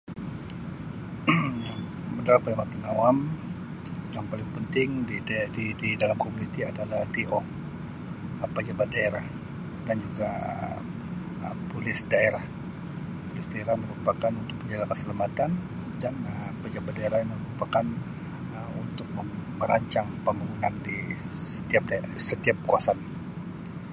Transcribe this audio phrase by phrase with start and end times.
[1.29, 3.17] yan-kemudahan perkhidmatan awam
[4.15, 7.39] yang paling penting di dae-di-di dalam komuniti adalah D.O,
[8.41, 9.25] Um pejabat daerah
[9.87, 10.29] dan juga
[11.45, 12.43] Um polis daerah.
[13.29, 16.13] Polis daerah merupakan untuk menjaga keselamatan kemudian
[16.63, 17.85] pejabat daerah merupakan
[18.57, 20.97] Um untuk mem-merancang pembangunan di
[21.57, 22.97] setiap dae- setiap kawasan.